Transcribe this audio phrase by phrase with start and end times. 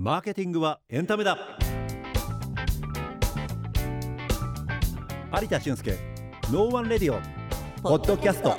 [0.00, 1.36] マーケティングはエンタメだ。
[5.42, 5.98] 有田俊介
[6.52, 7.20] ノーワンレディオ
[7.82, 8.56] ポッドキャスト。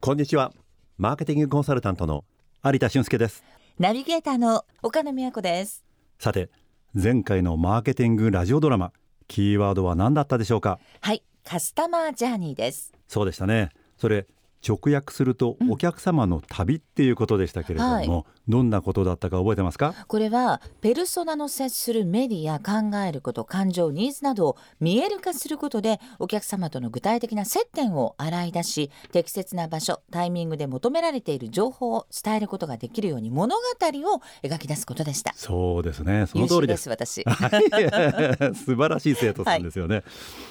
[0.00, 0.52] こんにちは。
[0.96, 2.24] マーケティングコンサルタントの
[2.64, 3.44] 有田俊介です。
[3.78, 5.84] ナビゲーターの岡野美和子です。
[6.18, 6.50] さて
[6.92, 8.92] 前回のマーケティングラジオドラマ
[9.28, 10.80] キーワードは何だったでしょうか？
[11.00, 12.92] はいカスタマージャーニーです。
[13.06, 13.70] そうでしたね。
[13.96, 14.26] それ
[14.66, 19.94] 直訳するとお客様の旅っていうことでしたけれども、はいどんなことだったか覚えてますか？
[20.06, 35.34] これはペルソナの接するメディア考えること感情ニーズなどを見える化することでお客様との具体的な接点を洗い出し適切な場所タイミングで求められている情報を伝えることができるように物語を描き出すことでした。
[35.34, 36.26] そうですね。
[36.26, 36.88] その通りです。
[36.88, 37.22] 私。
[37.24, 38.54] はい。
[38.54, 40.04] 素晴らしい生徒さんですよね、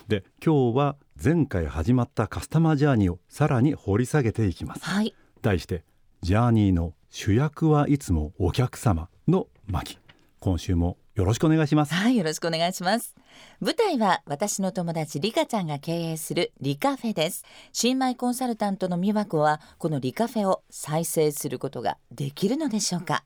[0.07, 4.85] で今日は前回始まったカスタマージャーニーをさらに掘り下げていきます。
[4.85, 5.15] はい。
[5.41, 5.83] 題して
[6.21, 9.97] ジャーニーの主役はいつもお客様の巻。
[10.39, 11.95] 今週もよろしくお願いします。
[11.95, 13.15] はいよろしくお願いします。
[13.59, 17.43] 舞台は私の友達リカちゃんが経営するリカフェです。
[17.73, 23.23] 新米コンサルタントの美和子はこのリカフェを再生することができるのでしょうか。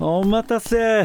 [0.00, 1.04] お待たせ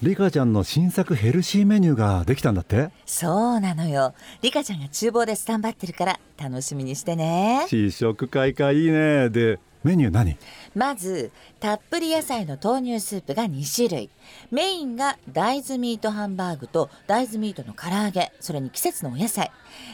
[0.00, 2.90] リカちゃんの新作ヘルシーメニューができたんだって？
[3.04, 4.14] そうなのよ。
[4.42, 7.66] リカちゃんが厨房でスタンバってるから楽しみにしてね。
[7.68, 9.28] 試食会かいいね。
[9.28, 10.36] でメニュー何？
[10.76, 14.10] まずたっぷり野菜の豆乳スープが2種類。
[14.52, 19.50] メインが大豆ミートハンバーグと大豆ミートの唐揚げそれに季節のお野菜。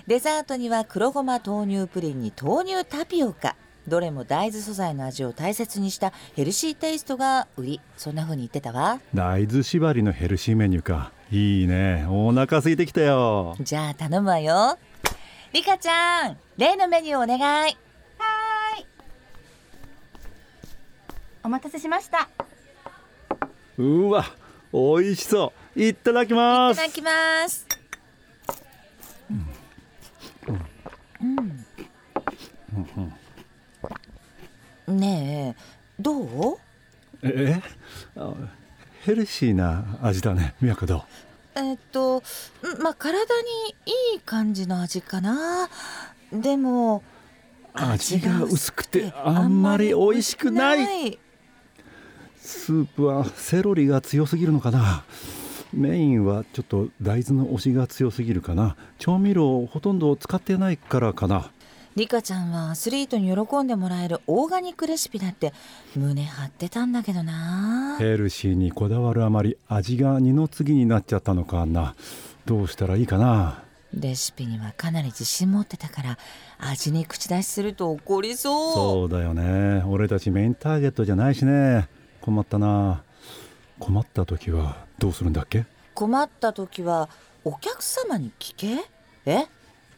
[0.06, 9.00] デザートには黒ごま豆乳プリンに豆乳タピオカどれも大豆素材の味を大切にしたヘルシーテイストが売りそんな風に言ってたわ。
[9.14, 11.12] 大豆縛りのヘルシーメニューか。
[11.30, 12.06] いいね。
[12.08, 13.56] お腹空いてきたよ。
[13.60, 14.78] じゃあ頼むわよ。
[15.52, 17.76] リカちゃん例のメニューお願い。
[21.44, 22.30] お待たせしました。
[23.76, 24.24] うわ
[24.72, 25.82] 美味しそう。
[25.82, 26.78] いただきます。
[26.78, 27.66] いただきます。
[31.20, 33.14] うん、
[34.88, 35.62] ねえ。
[36.00, 36.58] どう？
[37.22, 37.62] え
[38.16, 38.34] あ
[39.02, 41.02] ヘルシーな味だね宮子どう
[41.54, 42.22] えっとん
[42.82, 43.24] まあ体に
[44.14, 45.68] いい感じの味かな。
[46.32, 47.02] でも
[47.72, 51.08] 味が薄くてあんまり美味しくない。
[51.08, 51.18] い
[52.36, 55.04] スープはセロリが強すぎるのかな。
[55.72, 58.76] メインはちょっと大豆の推しが強すぎるかな。
[58.98, 61.50] 調味料をほとんど使ってないからかな
[61.96, 65.52] リカちゃんはアスリートに喜んでもらえるオーガニックレシピだって
[65.94, 67.96] 胸張ってたんだけどな。
[68.00, 71.66] ヘルシーにこだわるあまり味が二の次になっちゃったのか。
[71.66, 71.94] な
[72.46, 73.62] どうしたらいいかな。
[73.92, 76.18] レシピにはかなり自信持ってたから
[76.58, 78.74] 味に口出しすると怒りそう。
[78.74, 79.84] そうだよね。
[79.86, 81.88] 俺たちメインターゲットじゃないしね。
[82.20, 83.04] 困ったな。
[83.78, 85.64] 困った時はどうするんだっけ？
[85.94, 87.08] 困った時は
[87.44, 88.84] お客様に聞け？
[89.26, 89.46] え？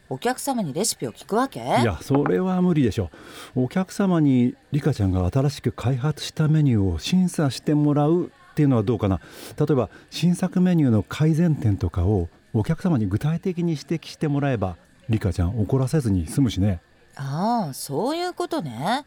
[0.09, 1.59] お客様にレシピを聞くわけ？
[1.59, 3.09] いやそれは無理でしょ
[3.55, 9.19] お客様にリカちゃんが新しく開発したメニューを審査してもらうっていうのはどうかな。
[9.59, 14.77] 例えば新作メニューの改善点とかをお客様に具体的に指摘してもらえば
[15.09, 16.79] リカちゃん怒らせずに済むしね。
[17.15, 19.05] ああそういうことね。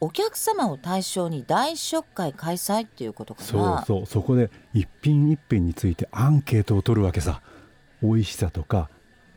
[0.00, 3.46] お客様を対象に大試食会開催っていうことかな。
[3.46, 7.42] そうそうそこで一品一品についてアンケートを取るわけさ。
[8.02, 8.88] 美味しさとか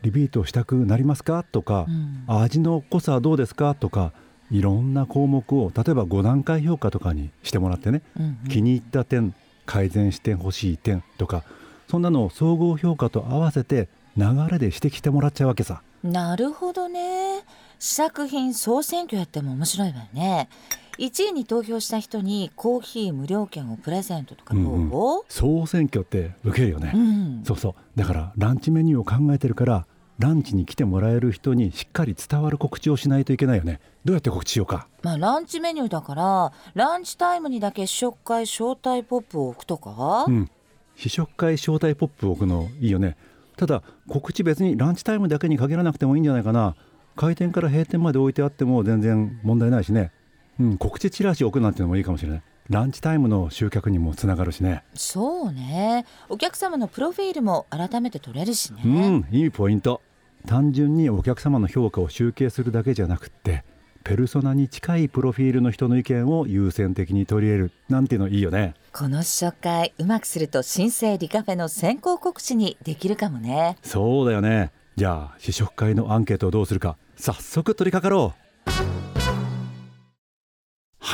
[0.04, 1.42] リピートしたくなりますか？
[1.42, 2.24] とか、うん。
[2.42, 3.74] 味の濃さはどうですか？
[3.74, 4.12] とか
[4.50, 8.48] いろんな項目を例えば5段階評価とかにしてもらってね、うんうん。
[8.48, 9.34] 気に入った点
[9.64, 11.42] 改善してほしい点とか
[11.88, 15.82] そんなのを総合評価と合わせて流れで指摘してもらっちゃうわけさ。
[16.02, 17.40] なるほどね。
[17.78, 20.50] 試作品総選挙やっても面白いわよね。
[20.98, 24.90] 1位に投票した人にコーヒー無料券をプレゼントとかどう、うん。
[25.28, 27.42] 総選挙って受けるよね、うん。
[27.44, 27.74] そうそう。
[27.98, 29.86] だからランチメニューを考えてるから
[30.18, 33.80] ランチに来てもらえる人にしっかり伝わる告知をしないといけないよね。
[34.04, 34.86] どうやって告知しようか。
[35.02, 40.50] まあランチメニューだからランチタイムにだけ試食会招待ポップを置くとか、うん。
[40.96, 43.16] 試食会招待ポップを置くのいいよね。
[43.56, 46.76] ただ告知別にランチタイムだけに限らなくてもいいんじゃないかな。
[47.16, 50.12] 開店から閉店まで置いてあっても全然問題ないしね。
[50.60, 50.78] うん。
[50.78, 52.42] 告知チラシ置くなんてのもいいかもしれない。
[52.70, 54.84] ランチタイムの集客にもつながるしね。
[54.94, 56.06] そうね。
[56.30, 59.26] お客様のプロフィールも改めて取れるしね、うん。
[59.30, 60.00] いいポイント
[60.46, 63.64] 単純にお客様の評価を集計するだけじゃなくって
[64.04, 68.74] ペルソナに近いプロフィールの人の意見を優先的に取り入れるなんていうのいいよね。
[68.92, 73.78] この試食会うまくすると新生リカフェの先行告知にできるかもね。
[73.82, 74.72] そうだよね。
[74.96, 78.43] じゃあ試食会のアンケートをどうするか早速取り掛かろう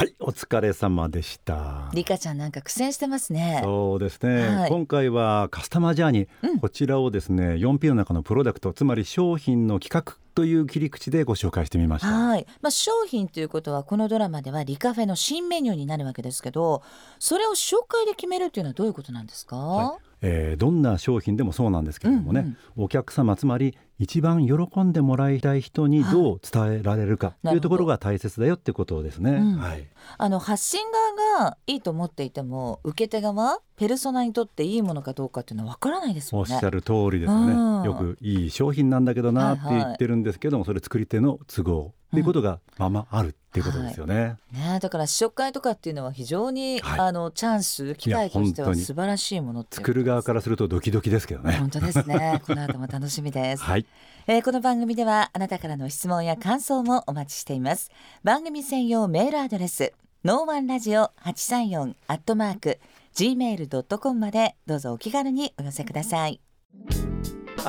[0.01, 1.91] はいお疲れ様でした。
[1.93, 3.61] リカちゃんなんか苦戦してますね。
[3.63, 4.71] そうですね、はい。
[4.71, 6.59] 今回はカスタマージャーニー、うん。
[6.59, 12.09] こちらをですね 4P の中のプロダクトつまり商品の企画という切り口でご紹介してみました。
[12.09, 16.83] はい、まあ、商品ということはこのドラマではリカフェの新メニューになるわけですけど
[17.19, 29.33] それを紹介で決めるっていうのはどういうことなんですか、はえーどんな商品でもそうなんですけれどもね、うんうんお客様つまり一番喜んでもらいたい人にどう伝えられるかというところが大切だよってことですね。
[29.33, 29.87] うんはい、
[30.17, 36.71] あの発信側がいいと思っていても受け手側ペルソナにとっていいものかどうかっていうのはわからないですもんねおっしゃ。
[36.71, 37.87] る通りですうんね。
[37.87, 44.37] よくいい商品なんだけどなって言ってるんですけども、それ作り手の都合っていうことがままあるっていうことですよね。
[44.53, 47.01] ね、だから試食会とかっていうのは非常に、はい。
[47.01, 51.53] あのチャンス機会としては素晴らしいものっていう作る側からするとドキドキですけどね。
[51.59, 52.43] 本当ですね。
[52.47, 53.63] この後も楽しみです。
[53.63, 53.87] はい、
[54.27, 57.91] えーこの番組ではあなたからの質問や感想もお待ちしています。
[58.25, 59.93] 番組専用メールアドレス
[60.25, 62.79] ノーワンラジオ八三四アットマーク
[63.15, 66.41] gmail ドットコムまでどうぞお気軽にお寄せください。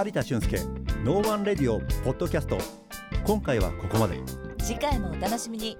[0.03, 0.57] 有田俊介
[1.03, 2.57] ノーワンレディオポッドキャスト
[3.23, 4.19] 今回はここまで。
[4.59, 5.77] 次回もお楽しみに